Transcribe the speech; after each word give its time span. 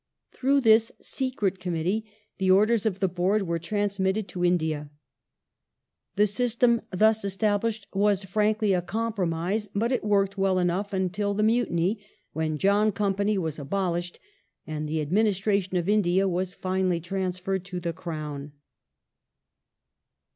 Through 0.31 0.61
this 0.61 0.91
Secret 0.99 1.59
Committee 1.59 2.09
the 2.39 2.49
orders 2.49 2.87
of 2.87 2.99
the 3.01 3.07
Board 3.07 3.43
were 3.43 3.59
transmitted 3.59 4.27
to 4.29 4.43
India. 4.43 4.89
The 6.15 6.25
system 6.25 6.81
thus 6.89 7.23
established 7.23 7.85
was 7.93 8.23
frankly 8.25 8.73
a 8.73 8.81
compromise, 8.81 9.69
but 9.75 9.91
it 9.91 10.03
worked 10.03 10.39
well 10.39 10.57
enough 10.57 10.91
until 10.91 11.35
the 11.35 11.43
Mutiny, 11.43 12.03
when 12.33 12.57
John 12.57 12.91
Company 12.91 13.37
was 13.37 13.59
abolished, 13.59 14.19
and 14.65 14.89
the 14.89 15.01
administration 15.01 15.77
of 15.77 15.87
India 15.87 16.27
was 16.27 16.55
finally 16.55 16.99
transferred 16.99 17.63
to 17.65 17.79
the 17.79 17.93
Crown. 17.93 18.53